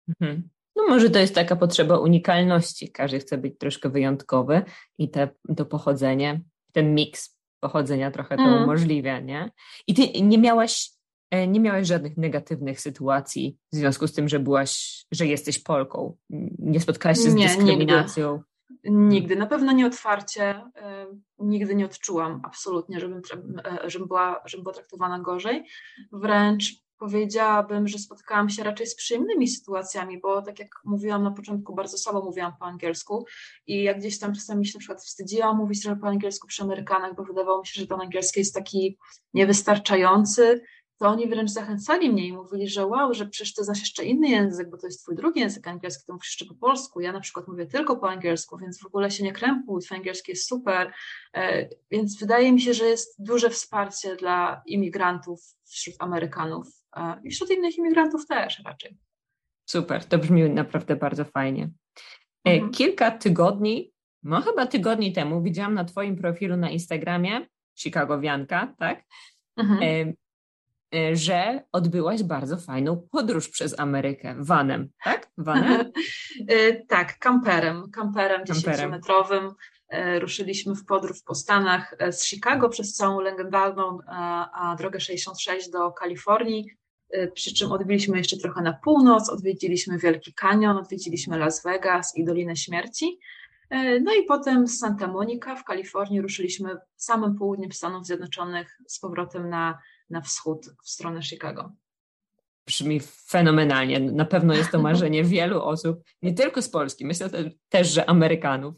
[0.07, 0.49] Mhm.
[0.75, 2.91] No może to jest taka potrzeba unikalności.
[2.91, 4.61] Każdy chce być troszkę wyjątkowy
[4.97, 8.63] i te, to pochodzenie, ten miks pochodzenia trochę to mm.
[8.63, 9.51] umożliwia, nie?
[9.87, 10.91] I ty nie miałaś,
[11.31, 16.17] e, nie miałaś żadnych negatywnych sytuacji w związku z tym, że byłaś, że jesteś Polką.
[16.59, 18.41] Nie spotkałaś się z dyskryminacją.
[18.83, 19.35] Nigdy.
[19.35, 20.61] Na pewno nie otwarcie,
[21.39, 23.21] nigdy nie odczułam absolutnie, żebym,
[23.65, 25.65] e, żebym, była, żebym była traktowana gorzej.
[26.11, 31.75] Wręcz powiedziałabym, że spotkałam się raczej z przyjemnymi sytuacjami, bo tak jak mówiłam na początku,
[31.75, 33.25] bardzo słabo mówiłam po angielsku
[33.67, 37.23] i jak gdzieś tam czasami się na przykład wstydziłam mówić po angielsku przy Amerykanach, bo
[37.23, 38.97] wydawało mi się, że ten angielski jest taki
[39.33, 40.61] niewystarczający,
[41.01, 44.29] to oni wręcz zachęcali mnie i mówili, że wow, że przecież ty znasz jeszcze inny
[44.29, 47.01] język, bo to jest twój drugi język angielski, to mówisz jeszcze po polsku.
[47.01, 50.31] Ja na przykład mówię tylko po angielsku, więc w ogóle się nie krępuj, twój angielski
[50.31, 50.93] jest super.
[51.33, 57.31] E, więc wydaje mi się, że jest duże wsparcie dla imigrantów wśród Amerykanów e, i
[57.31, 58.97] wśród innych imigrantów też raczej.
[59.65, 61.69] Super, to brzmi naprawdę bardzo fajnie.
[62.47, 62.71] E, mhm.
[62.71, 67.47] Kilka tygodni, no chyba tygodni temu widziałam na twoim profilu na Instagramie
[67.79, 69.03] Chicagowianka, tak?
[69.57, 70.13] Mhm
[71.13, 75.31] że odbyłaś bardzo fajną podróż przez Amerykę vanem, tak?
[75.37, 75.91] Vanem?
[76.87, 79.51] tak, kamperem, kamperem 10-metrowym.
[80.19, 83.97] Ruszyliśmy w podróż po Stanach z Chicago przez całą legendarną
[84.53, 86.65] a drogę 66 do Kalifornii,
[87.33, 92.55] przy czym odbiliśmy jeszcze trochę na północ, odwiedziliśmy Wielki Kanion, odwiedziliśmy Las Vegas i Dolinę
[92.55, 93.19] Śmierci.
[94.01, 99.49] No i potem z Santa Monica w Kalifornii ruszyliśmy samym południem Stanów Zjednoczonych z powrotem
[99.49, 99.79] na,
[100.11, 101.71] na wschód, w stronę Chicago.
[102.67, 103.99] Brzmi fenomenalnie.
[103.99, 107.29] Na pewno jest to marzenie wielu osób, nie tylko z Polski, myślę
[107.69, 108.75] też, że Amerykanów.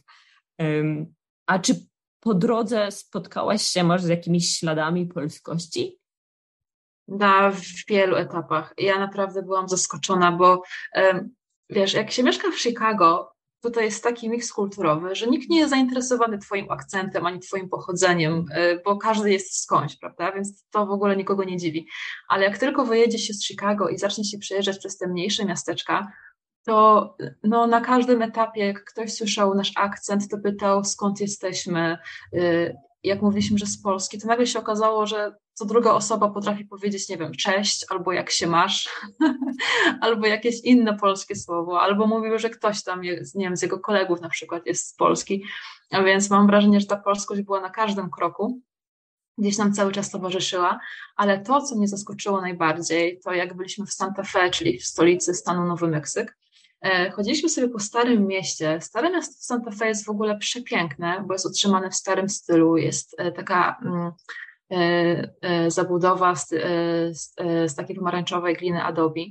[1.46, 1.76] A czy
[2.20, 6.00] po drodze spotkałaś się może z jakimiś śladami polskości?
[7.08, 7.52] Na
[7.88, 8.74] wielu etapach.
[8.78, 10.62] Ja naprawdę byłam zaskoczona, bo
[11.70, 13.33] wiesz, jak się mieszka w Chicago,
[13.64, 18.46] tutaj jest taki miks kulturowy, że nikt nie jest zainteresowany Twoim akcentem ani Twoim pochodzeniem,
[18.58, 20.32] y, bo każdy jest skądś, prawda?
[20.32, 21.88] Więc to w ogóle nikogo nie dziwi.
[22.28, 26.12] Ale jak tylko wyjedzie się z Chicago i zacznie się przejeżdżać przez te mniejsze miasteczka,
[26.66, 31.98] to no, na każdym etapie, jak ktoś słyszał nasz akcent, to pytał, skąd jesteśmy.
[33.04, 37.10] Jak mówiliśmy, że z Polski, to nagle się okazało, że co druga osoba potrafi powiedzieć,
[37.10, 38.90] nie wiem, cześć, albo jak się masz,
[40.02, 43.80] albo jakieś inne polskie słowo, albo mówił, że ktoś tam, jest, nie wiem, z jego
[43.80, 45.44] kolegów na przykład jest z Polski,
[45.92, 48.62] a więc mam wrażenie, że ta polskość była na każdym kroku,
[49.38, 50.80] gdzieś nam cały czas towarzyszyła,
[51.16, 55.34] ale to, co mnie zaskoczyło najbardziej, to jak byliśmy w Santa Fe, czyli w stolicy
[55.34, 56.38] stanu Nowy Meksyk,
[57.16, 58.82] Chodziliśmy sobie po starym mieście.
[58.82, 62.78] Stare miasto w Santa Fe jest w ogóle przepiękne, bo jest utrzymane w starym stylu.
[62.78, 64.12] Jest e, taka mm,
[64.74, 66.58] E, e, zabudowa z, e,
[67.14, 67.36] z,
[67.68, 69.22] z takiej pomarańczowej gliny Adobe,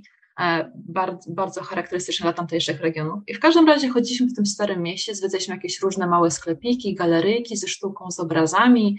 [0.74, 3.20] bardzo, bardzo charakterystyczne dla tamtejszych regionów.
[3.26, 7.56] I w każdym razie chodziliśmy w tym starym mieście, zwiedzaliśmy jakieś różne małe sklepiki, galeryjki
[7.56, 8.98] ze sztuką, z obrazami,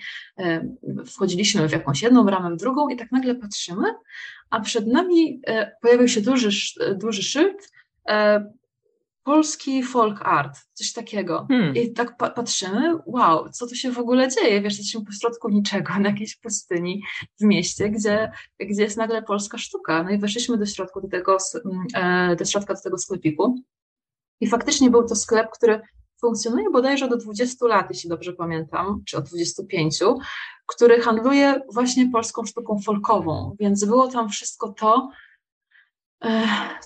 [1.05, 3.87] wchodziliśmy w jakąś jedną bramę, w drugą i tak nagle patrzymy,
[4.49, 5.41] a przed nami
[5.81, 6.49] pojawił się duży,
[6.95, 7.71] duży szyld
[9.23, 11.45] polski folk art, coś takiego.
[11.49, 11.75] Hmm.
[11.75, 14.61] I tak pa patrzymy, wow, co tu się w ogóle dzieje?
[14.61, 17.03] Wiesz, jesteśmy pośrodku niczego, na jakiejś pustyni
[17.39, 20.03] w mieście, gdzie, gdzie jest nagle polska sztuka.
[20.03, 21.37] No i weszliśmy do środka do tego,
[21.95, 23.55] e, do środka do tego sklepiku.
[24.41, 25.81] I faktycznie był to sklep, który
[26.21, 29.99] funkcjonuje bodajże do 20 lat, jeśli dobrze pamiętam, czy od 25,
[30.65, 35.09] który handluje właśnie polską sztuką folkową, więc było tam wszystko to,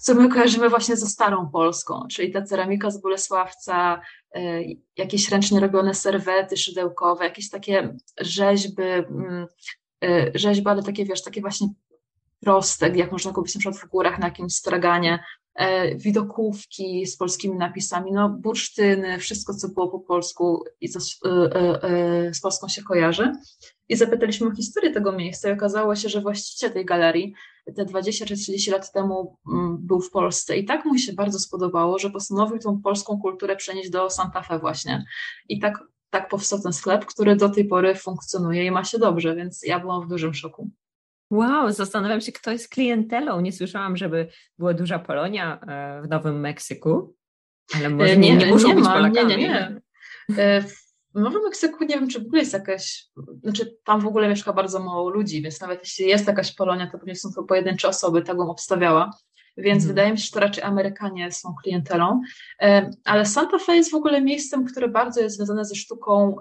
[0.02, 4.02] co my kojarzymy właśnie ze starą Polską, czyli ta ceramika z Bolesławca,
[4.36, 4.62] e,
[4.98, 9.48] jakieś ręcznie robione serwety szydełkowe, jakieś takie rzeźby, mm,
[10.04, 11.68] e, rzeźby, ale takie, wiesz, takie właśnie
[12.40, 15.24] proste, jak można kupić na przykład w górach na jakimś straganie,
[15.96, 21.20] widokówki z polskimi napisami, no bursztyny, wszystko, co było po polsku i co z,
[22.32, 23.32] z Polską się kojarzy.
[23.90, 27.34] I zapytaliśmy o historię tego miejsca i okazało się, że właściciel tej galerii
[27.76, 31.40] te 20 czy 30 lat temu mm, był w Polsce i tak mu się bardzo
[31.40, 35.06] spodobało, że postanowił tą polską kulturę przenieść do Santa Fe właśnie.
[35.50, 39.36] I tak, tak powstał ten sklep, który do tej pory funkcjonuje i ma się dobrze,
[39.36, 40.70] więc ja byłam w dużym szoku.
[41.32, 43.42] Wow, zastanawiam się, kto jest klientelą.
[43.42, 44.28] Nie słyszałam, żeby
[44.60, 47.16] była duża Polonia e, w Nowym Meksyku,
[47.76, 49.28] ale może e, nie, nie, nie muszą nie być ma, Polakami.
[49.28, 49.82] Nie, nie, nie.
[50.44, 53.06] E, w Nowym Meksyku nie wiem, czy w ogóle jest jakaś,
[53.44, 56.98] znaczy tam w ogóle mieszka bardzo mało ludzi, więc nawet jeśli jest jakaś Polonia, to
[56.98, 59.12] pewnie są to pojedyncze osoby, tak bym obstawiała.
[59.58, 59.88] Więc hmm.
[59.88, 62.22] wydaje mi się, że to raczej Amerykanie są klientelą.
[63.06, 66.36] Ale Santa Fe jest w ogóle miejscem, które bardzo jest związane ze sztuką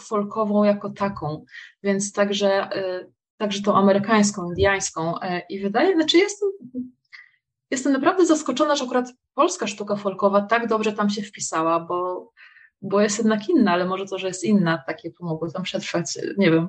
[0.00, 1.44] folkową jako taką,
[1.82, 3.06] więc także, e,
[3.42, 5.20] także tą amerykańską, indiańską.
[5.20, 6.48] E, I wydaje, znaczy jestem,
[7.70, 12.30] jestem naprawdę zaskoczona, że akurat polska sztuka folkowa tak dobrze tam się wpisała, bo
[12.82, 16.50] bo jest jednak inna, ale może to, że jest inna, takie pomogło tam przetrwać, nie
[16.50, 16.68] wiem.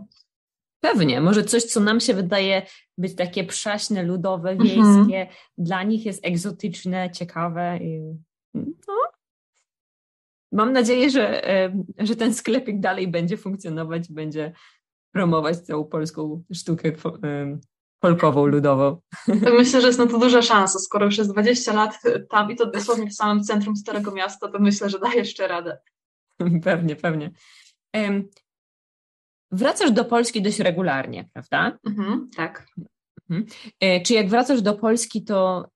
[0.79, 2.65] Pewnie, może coś, co nam się wydaje
[2.97, 4.69] być takie przaśne, ludowe, mhm.
[4.69, 5.37] wiejskie, mhm.
[5.57, 7.79] dla nich jest egzotyczne, ciekawe.
[7.81, 8.01] I,
[8.53, 8.93] no.
[10.51, 11.41] Mam nadzieję, że,
[11.99, 14.53] że ten sklepik dalej będzie funkcjonować, będzie
[15.13, 16.91] promować całą polską sztukę
[18.03, 18.97] folkową, ludową.
[19.57, 20.79] Myślę, że jest na to duża szansa.
[20.79, 21.99] Skoro już jest 20 lat
[22.29, 25.77] tam i to dosłownie w samym centrum Starego Miasta, to myślę, że da jeszcze radę.
[26.63, 27.31] Pewnie, pewnie.
[29.51, 31.77] Wracasz do Polski dość regularnie, prawda?
[31.87, 32.67] Mhm, tak.
[33.29, 33.45] Mhm.
[33.79, 35.67] E, czy jak wracasz do Polski, to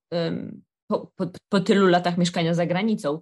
[0.88, 3.20] po, po, po, tylu latach mieszkania za granicą,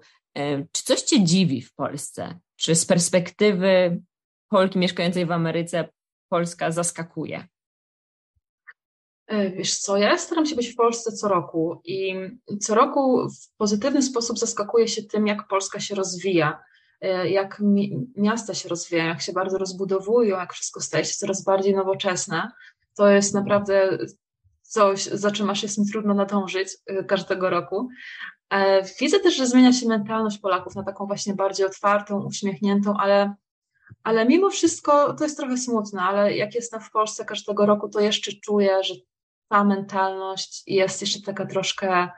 [0.72, 2.40] czy coś Cię dziwi w Polsce?
[2.56, 4.02] Czy z perspektywy
[4.50, 5.90] Polki mieszkającej w Ameryce
[6.36, 7.48] Polska zaskakuje?
[9.28, 12.16] E, wiesz co, ja staram się być w Polsce co roku i
[12.62, 16.64] co roku w pozytywny sposób zaskakuję się tym, jak Polska się rozwija.
[17.02, 21.44] E, jak mi, miasta się rozwijają, jak się bardzo rozbudowują, jak wszystko staje się coraz
[21.44, 22.52] bardziej nowoczesne.
[22.98, 23.98] to jest naprawdę
[24.62, 26.70] coś, za czym aż jest mi trudno nadążyć
[27.08, 27.90] każdego roku.
[29.00, 33.36] Widzę też, że zmienia się mentalność Polaków na taką właśnie bardziej otwartą, uśmiechniętą, ale
[34.06, 38.00] ale mimo wszystko to jest trochę smutne, ale jak jestem w Polsce każdego roku, to
[38.00, 38.94] jeszcze czuję, że
[39.50, 42.10] ta mentalność jest jeszcze taka troszkę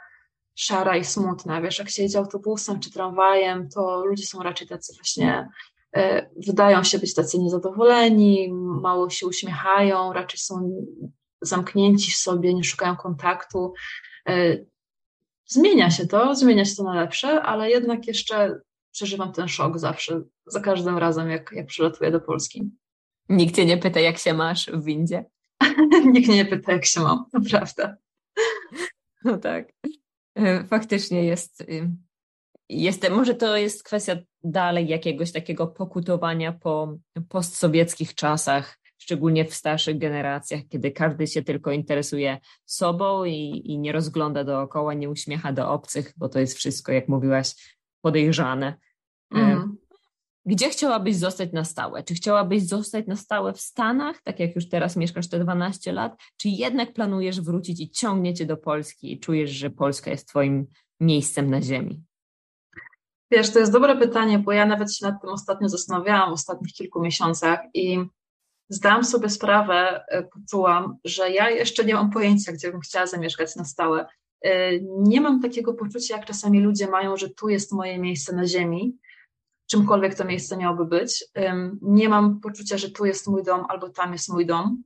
[0.55, 1.61] szara i smutna.
[1.61, 5.49] Wiesz, jak się jedzie autobusem czy tramwajem, to ludzie są raczej tacy właśnie,
[5.95, 10.85] e, wydają się być tacy niezadowoleni, mało się uśmiechają, raczej są
[11.41, 13.73] zamknięci w sobie, nie szukają kontaktu.
[14.29, 14.57] E,
[15.45, 18.61] zmienia się to, zmienia się to na lepsze, ale jednak jeszcze
[18.97, 22.71] przeżywam ten szok zawsze, za każdym razem, jak, jak przylatuję do Polski.
[23.29, 25.25] Nikt cię nie pyta, jak się masz w windzie?
[26.13, 27.97] Nikt nie pyta, jak się mam, to prawda.
[29.23, 29.73] No tak.
[30.35, 31.91] E, faktycznie jest, y,
[32.69, 33.09] jest.
[33.09, 36.97] Może to jest kwestia dalej jakiegoś takiego pokutowania po
[37.29, 43.91] postsowieckich czasach, szczególnie w starszych generacjach, kiedy każdy się tylko interesuje sobą i, i nie
[43.91, 48.86] rozgląda dookoła, nie uśmiecha do obcych, bo to jest wszystko, jak mówiłaś, podejrzane.
[49.31, 49.77] Mm.
[50.45, 52.03] Gdzie chciałabyś zostać na stałe?
[52.03, 56.21] Czy chciałabyś zostać na stałe w Stanach, tak jak już teraz mieszkasz te 12 lat,
[56.37, 60.67] czy jednak planujesz wrócić i ciągnie cię do Polski i czujesz, że Polska jest twoim
[60.99, 62.03] miejscem na ziemi?
[63.31, 66.73] Wiesz, to jest dobre pytanie, bo ja nawet się nad tym ostatnio zastanawiałam w ostatnich
[66.73, 67.99] kilku miesiącach i
[68.69, 73.55] zdałam sobie sprawę, e, poczułam, że ja jeszcze nie mam pojęcia, gdzie bym chciała zamieszkać
[73.55, 74.05] na stałe.
[74.41, 78.47] E, nie mam takiego poczucia, jak czasami ludzie mają, że tu jest moje miejsce na
[78.47, 78.97] ziemi,
[79.67, 81.25] czymkolwiek to miejsce miałoby być.
[81.81, 84.83] Nie mam poczucia, że tu jest mój dom albo tam jest mój dom.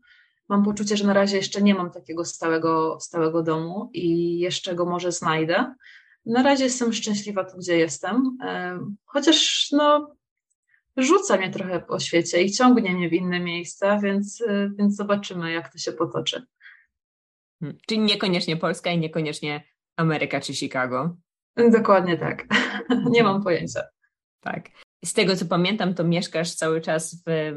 [0.50, 4.86] Mam poczucie, że na razie jeszcze nie mam takiego stałego, stałego domu i jeszcze go
[4.86, 5.76] może znajdę.
[6.26, 8.38] Na razie jestem szczęśliwa tu, gdzie jestem,
[9.06, 10.16] chociaż no,
[10.98, 15.52] rzuca mnie trochę po świecie i ciągnie mnie w inne miejsca, więc, e, więc zobaczymy,
[15.52, 16.46] jak to się potoczy.
[17.60, 17.78] Hmm.
[17.88, 19.64] Czyli niekoniecznie Polska i niekoniecznie
[19.96, 21.18] Ameryka czy Chicago.
[21.72, 22.46] Dokładnie tak.
[23.12, 23.82] Nie mam pojęcia.
[24.42, 24.70] Tak.
[25.06, 27.52] Z tego co pamiętam, to mieszkasz cały czas w,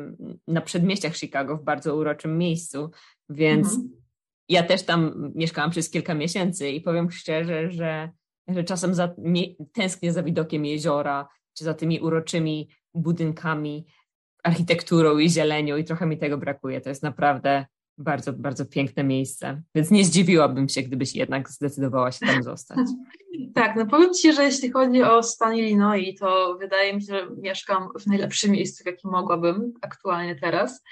[0.49, 2.91] na przedmieściach Chicago, w bardzo uroczym miejscu,
[3.29, 3.91] więc mhm.
[4.49, 8.11] ja też tam mieszkałam przez kilka miesięcy i powiem szczerze, że,
[8.49, 9.15] że czasem za,
[9.73, 13.87] tęsknię za widokiem jeziora, czy za tymi uroczymi budynkami,
[14.45, 16.81] architekturą i zielenią i trochę mi tego brakuje.
[16.81, 17.67] To jest naprawdę
[17.99, 19.63] bardzo, bardzo piękne miejsce.
[19.75, 22.79] Więc nie zdziwiłabym się, gdybyś jednak zdecydowała się tam zostać.
[23.55, 27.29] Tak, no powiem Ci, że jeśli chodzi o stan Illinois, to wydaje mi się, że
[27.43, 30.83] mieszkam w najlepszym miejscu, w jakim mogłabym aktualnie teraz.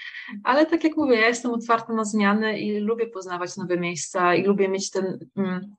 [0.43, 4.43] Ale tak jak mówię, ja jestem otwarta na zmiany i lubię poznawać nowe miejsca i
[4.43, 5.75] lubię mieć ten, mm,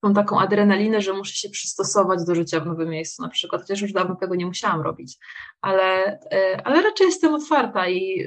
[0.00, 3.80] tą taką adrenalinę, że muszę się przystosować do życia w nowym miejscu na przykład, chociaż
[3.80, 5.18] już dawno tego nie musiałam robić.
[5.60, 8.24] Ale, e, ale raczej jestem otwarta i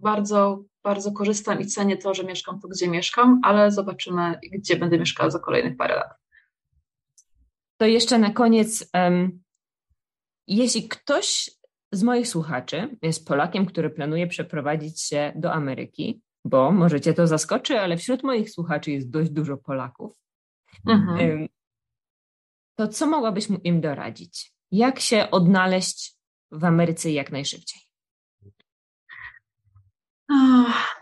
[0.00, 4.98] bardzo bardzo korzystam i cenię to, że mieszkam tu, gdzie mieszkam, ale zobaczymy, gdzie będę
[4.98, 6.14] mieszkała za kolejnych parę lat.
[7.76, 9.42] To jeszcze na koniec, um,
[10.46, 11.50] jeśli ktoś
[11.92, 17.80] z moich słuchaczy jest Polakiem, który planuje przeprowadzić się do Ameryki, bo możecie to zaskoczy,
[17.80, 20.16] ale wśród moich słuchaczy jest dość dużo Polaków,
[20.86, 21.48] mhm.
[22.78, 24.52] to co mogłabyś im doradzić?
[24.70, 26.16] Jak się odnaleźć
[26.50, 27.89] w Ameryce jak najszybciej?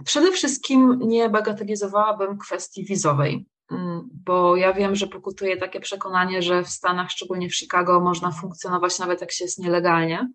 [0.04, 6.62] Przede wszystkim nie bagatelizowałabym kwestii wizowej, mm, bo ja wiem, że pokutuje takie przekonanie, że
[6.62, 10.28] w Stanach, szczególnie w Chicago, można funkcjonować nawet jak się jest nielegalnie,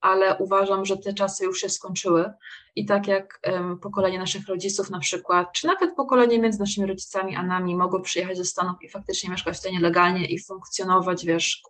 [0.00, 2.32] ale uważam, że te czasy już się skończyły
[2.76, 3.40] i tak jak
[3.82, 8.36] pokolenie naszych rodziców na przykład, czy nawet pokolenie między naszymi rodzicami a nami mogło przyjechać
[8.36, 11.62] ze Stanów i faktycznie mieszkać tutaj nielegalnie i funkcjonować, wiesz,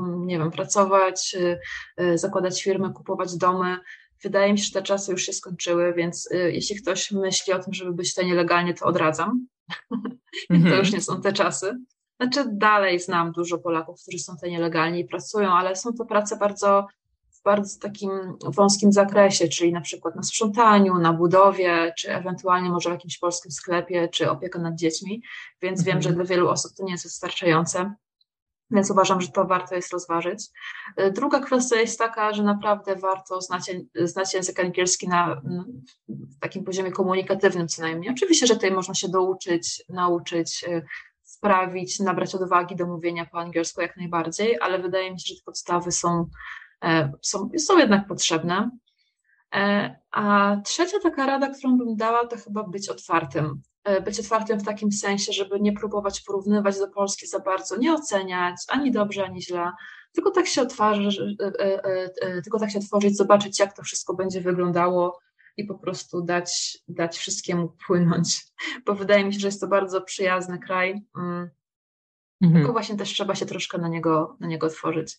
[0.00, 1.58] nie wiem, pracować, y,
[2.04, 3.78] y, zakładać firmy, kupować domy,
[4.22, 7.58] Wydaje mi się, że te czasy już się skończyły, więc y, jeśli ktoś myśli o
[7.58, 9.46] tym, żeby być tutaj nielegalnie, to odradzam.
[10.50, 10.70] Mm-hmm.
[10.70, 11.78] to już nie są te czasy.
[12.20, 16.36] Znaczy, dalej znam dużo Polaków, którzy są tutaj nielegalnie i pracują, ale są to prace
[16.36, 16.86] bardzo
[17.30, 18.10] w bardzo takim
[18.44, 23.50] wąskim zakresie, czyli na przykład na sprzątaniu, na budowie, czy ewentualnie może w jakimś polskim
[23.50, 25.22] sklepie, czy opieka nad dziećmi,
[25.62, 25.84] więc mm-hmm.
[25.84, 26.02] wiem, mhm.
[26.02, 27.94] że dla wielu osób to nie jest wystarczające.
[28.72, 30.44] Więc uważam, że to warto jest rozważyć.
[30.96, 35.42] E, druga kwestia jest taka, że naprawdę warto znać, znać język angielski na,
[36.40, 38.10] takim poziomie komunikatywnym co najmniej.
[38.10, 40.82] Oczywiście, że tutaj można się douczyć, nauczyć, e,
[41.22, 45.44] sprawić, nabrać odwagi do mówienia po angielsku jak najbardziej, ale wydaje mi się, że te
[45.44, 46.26] podstawy są,
[46.84, 48.70] e, są, są jednak potrzebne.
[50.10, 53.71] A trzecia taka rada, którą bym dała, to chyba być otwartym E,
[54.04, 58.56] być otwartym w takim sensie, żeby nie próbować porównywać do Polski za bardzo, nie oceniać
[58.68, 59.72] ani dobrze, ani źle,
[60.12, 64.40] tylko tak się otworzyć, e, e, tylko tak się otworzyć, zobaczyć, jak to wszystko będzie
[64.40, 65.20] wyglądało
[65.56, 68.44] i po prostu dać, dać wszystkiemu płynąć,
[68.86, 71.02] bo wydaje mi się, że jest to bardzo przyjazny kraj.
[71.16, 71.50] Mm.
[72.40, 72.60] Mhm.
[72.60, 75.18] Tylko właśnie też trzeba się troszkę na niego, na niego otworzyć.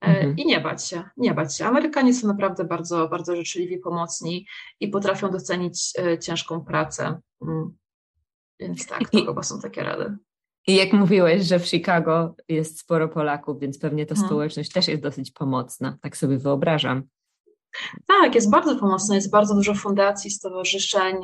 [0.00, 0.36] E, mhm.
[0.36, 1.66] I nie bać się, nie bać się.
[1.66, 4.46] Amerykanie są naprawdę bardzo, bardzo życzliwi, pomocni
[4.80, 7.20] i potrafią docenić e, ciężką pracę.
[8.62, 10.16] Więc tak, to I, chyba są takie rady.
[10.66, 14.28] I jak mówiłeś, że w Chicago jest sporo Polaków, więc pewnie ta hmm.
[14.28, 17.02] społeczność też jest dosyć pomocna, tak sobie wyobrażam.
[18.06, 21.16] Tak, jest bardzo pomocna, jest bardzo dużo fundacji, stowarzyszeń.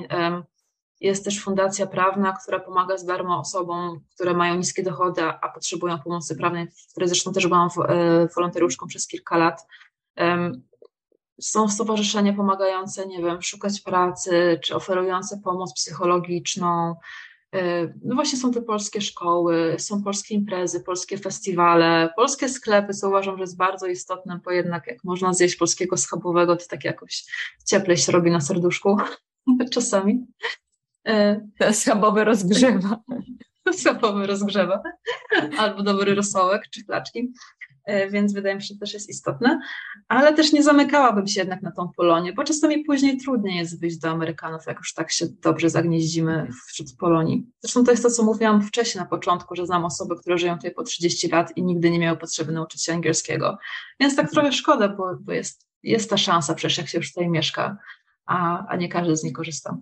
[1.00, 5.98] Jest też fundacja prawna, która pomaga z darmo osobom, które mają niskie dochody, a potrzebują
[5.98, 9.66] pomocy prawnej, w której zresztą też byłam e, wolontariuszką przez kilka lat.
[11.40, 16.96] Są stowarzyszenia pomagające, nie wiem, szukać pracy, czy oferujące pomoc psychologiczną,
[18.04, 23.36] no właśnie są te polskie szkoły, są polskie imprezy, polskie festiwale, polskie sklepy, co uważam,
[23.36, 27.24] że jest bardzo istotne, bo jednak jak można zjeść polskiego schabowego, to tak jakoś
[27.66, 28.96] cieplej się robi na serduszku
[29.74, 30.26] czasami.
[31.06, 31.40] E,
[31.72, 33.00] schabowy rozgrzewa.
[33.78, 34.82] Schabowy rozgrzewa.
[35.58, 37.32] Albo dobry rosołek czy klaczki.
[37.88, 39.60] E, więc wydaje mi się, że też jest istotne,
[40.08, 43.98] ale też nie zamykałabym się jednak na tą Polonię, bo czasami później trudniej jest wyjść
[43.98, 47.46] do Amerykanów, jak już tak się dobrze zagnieździmy wśród Polonii.
[47.60, 50.70] Zresztą to jest to, co mówiłam wcześniej na początku, że znam osoby, które żyją tutaj
[50.70, 53.58] po 30 lat i nigdy nie miały potrzeby nauczyć się angielskiego,
[54.00, 57.28] więc tak trochę szkoda, bo, bo jest, jest ta szansa przecież, jak się już tutaj
[57.28, 57.78] mieszka,
[58.26, 59.76] a, a nie każdy z niej korzysta.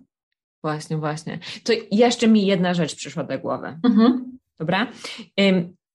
[0.63, 1.39] Właśnie, właśnie.
[1.63, 3.79] To jeszcze mi jedna rzecz przyszła do głowy.
[3.83, 4.37] Mhm.
[4.59, 4.87] Dobra?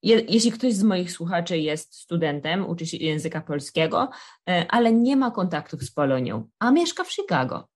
[0.02, 4.10] Je, jeśli ktoś z moich słuchaczy jest studentem, uczy się języka polskiego,
[4.48, 7.68] e, ale nie ma kontaktów z Polonią, a mieszka w Chicago,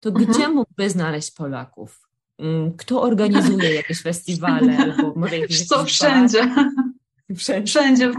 [0.00, 0.26] to mhm.
[0.26, 2.00] gdzie mógłby znaleźć Polaków?
[2.38, 6.54] Mm, kto organizuje jakieś festiwale albo może jakieś Co wszędzie.
[7.36, 7.66] wszędzie.
[7.66, 8.12] Wszędzie.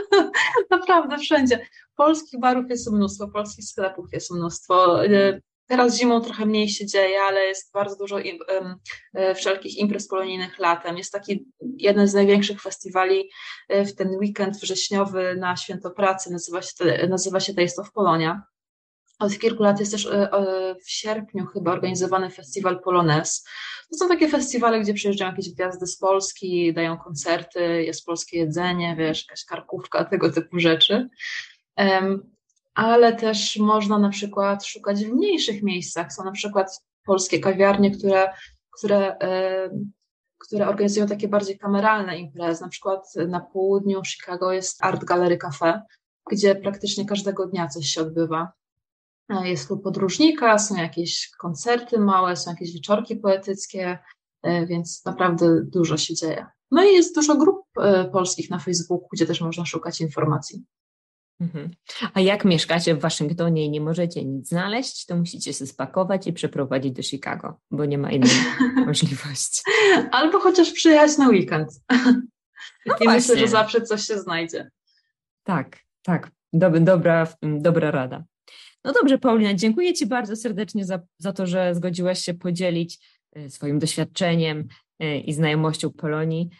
[0.70, 1.66] Naprawdę wszędzie.
[1.96, 5.02] Polskich barów jest mnóstwo, polskich sklepów jest mnóstwo.
[5.68, 10.58] Teraz zimą trochę mniej się dzieje, ale jest bardzo dużo im, um, wszelkich imprez polonijnych
[10.58, 10.98] latem.
[10.98, 13.30] Jest taki jeden z największych festiwali
[13.68, 18.42] e, w ten weekend wrześniowy na Święto Pracy, nazywa się, nazywa się Taste of Polonia.
[19.18, 23.44] Od kilku lat jest też e, w sierpniu chyba organizowany festiwal Polones.
[23.90, 28.96] To są takie festiwale, gdzie przyjeżdżają jakieś gwiazdy z Polski, dają koncerty, jest polskie jedzenie,
[28.98, 31.08] wiesz, jakaś karkówka, tego typu rzeczy
[32.78, 36.12] ale też można na przykład szukać w mniejszych miejscach.
[36.12, 38.32] Są na przykład polskie kawiarnie, które,
[38.78, 39.16] które,
[40.38, 42.62] które organizują takie bardziej kameralne imprezy.
[42.62, 45.82] Na przykład na południu Chicago jest Art Gallery Cafe,
[46.30, 48.52] gdzie praktycznie każdego dnia coś się odbywa.
[49.44, 53.98] Jest klub podróżnika, są jakieś koncerty małe, są jakieś wieczorki poetyckie,
[54.42, 56.46] e, więc naprawdę dużo się dzieje.
[56.70, 60.64] No i jest dużo grup e, polskich na Facebooku, gdzie też można szukać informacji.
[61.40, 61.70] Mhm.
[62.14, 66.32] A jak mieszkacie w Waszyngtonie i nie możecie nic znaleźć, to musicie się spakować i
[66.32, 68.30] przeprowadzić do Chicago, bo nie ma innej
[68.86, 69.62] możliwości.
[70.10, 71.70] Albo chociaż przyjechać na weekend.
[72.86, 73.08] No I właśnie.
[73.08, 74.70] myślę, że zawsze coś się znajdzie.
[75.44, 76.30] Tak, tak.
[76.52, 78.24] Dob dobra, dobra rada.
[78.84, 82.98] No dobrze, Paulina, dziękuję Ci bardzo serdecznie za, za to, że zgodziłaś się podzielić
[83.32, 84.68] e, swoim doświadczeniem
[84.98, 86.50] e, i znajomością Polonii.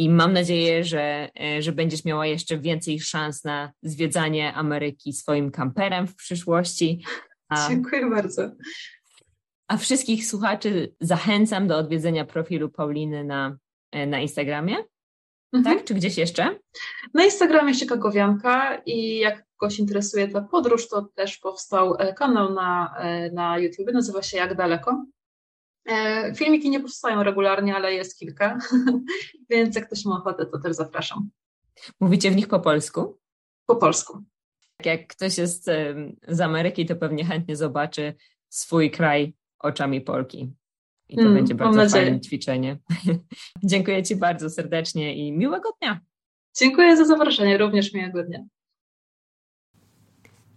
[0.00, 5.50] I mam nadzieję, że, e, że będziesz miała jeszcze więcej szans na zwiedzanie Ameryki swoim
[5.50, 7.04] kamperem w przyszłości.
[7.48, 8.50] A, Dziękuję bardzo.
[9.68, 13.56] A wszystkich słuchaczy zachęcam do odwiedzenia profilu Pauliny na,
[13.92, 14.76] e, na Instagramie.
[15.52, 15.76] Mhm.
[15.76, 15.84] Tak?
[15.84, 16.58] Czy gdzieś jeszcze?
[17.14, 22.94] Na Instagramie Chicagowianka i jak kogoś interesuje ta podróż, to też powstał e, kanał na,
[23.32, 25.04] na YouTube, nazywa się Jak Daleko.
[25.86, 28.58] E, filmiki nie powstają regularnie, ale jest kilka,
[29.50, 31.30] więc jak ktoś ma ochotę, to też zapraszam.
[32.00, 33.18] Mówicie w nich po polsku?
[33.66, 34.22] Po polsku.
[34.84, 35.70] Jak ktoś jest
[36.28, 38.14] z Ameryki, to pewnie chętnie zobaczy
[38.48, 40.52] swój kraj oczami Polki.
[41.08, 42.78] I to hmm, będzie bardzo fajne ćwiczenie.
[43.64, 46.00] Dziękuję Ci bardzo serdecznie i miłego dnia.
[46.58, 48.44] Dziękuję za zaproszenie, również miłego dnia.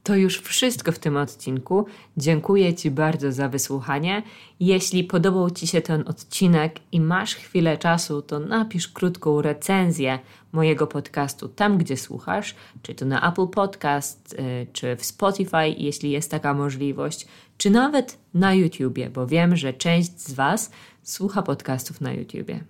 [0.03, 1.85] To już wszystko w tym odcinku.
[2.17, 4.23] Dziękuję Ci bardzo za wysłuchanie.
[4.59, 10.19] Jeśli podobał Ci się ten odcinek i masz chwilę czasu, to napisz krótką recenzję
[10.51, 16.11] mojego podcastu tam, gdzie słuchasz, czy to na Apple Podcast, y, czy w Spotify, jeśli
[16.11, 17.27] jest taka możliwość,
[17.57, 20.71] czy nawet na YouTubie, bo wiem, że część z Was
[21.03, 22.63] słucha podcastów na YouTubie.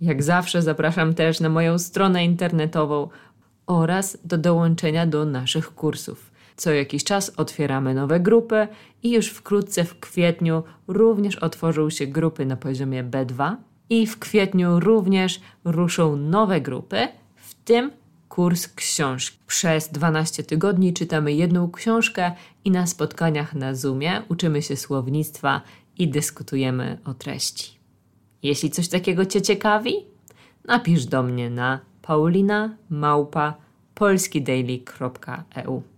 [0.00, 3.08] Jak zawsze zapraszam też na moją stronę internetową
[3.66, 6.33] oraz do dołączenia do naszych kursów.
[6.56, 8.68] Co jakiś czas otwieramy nowe grupy
[9.02, 13.56] i już wkrótce w kwietniu również otworzą się grupy na poziomie B2
[13.90, 17.90] i w kwietniu również ruszą nowe grupy, w tym
[18.28, 19.38] kurs książki.
[19.46, 22.32] Przez 12 tygodni czytamy jedną książkę
[22.64, 25.60] i na spotkaniach na Zoomie uczymy się słownictwa
[25.98, 27.78] i dyskutujemy o treści.
[28.42, 29.94] Jeśli coś takiego Cię ciekawi,
[30.64, 33.54] napisz do mnie na paulina małpa
[33.94, 35.93] polskidaily.eu.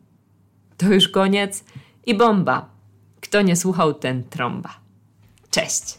[0.76, 1.64] To już koniec
[2.06, 2.68] i bomba.
[3.20, 4.74] Kto nie słuchał, ten trąba.
[5.50, 5.98] Cześć!